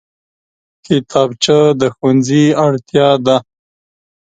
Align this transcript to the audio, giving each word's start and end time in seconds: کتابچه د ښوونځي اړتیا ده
کتابچه 0.85 1.59
د 1.79 1.81
ښوونځي 1.95 2.43
اړتیا 2.65 3.09
ده 3.25 3.37